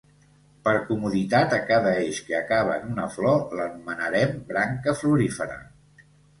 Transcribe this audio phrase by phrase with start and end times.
[0.67, 5.63] Per comoditat a cada eix que acaba en una flor l'anomenarem branca florífera.